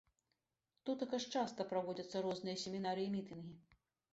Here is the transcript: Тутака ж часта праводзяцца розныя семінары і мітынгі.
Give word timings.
Тутака 0.87 1.19
ж 1.25 1.29
часта 1.35 1.67
праводзяцца 1.73 2.25
розныя 2.29 2.57
семінары 2.63 3.01
і 3.07 3.13
мітынгі. 3.19 3.55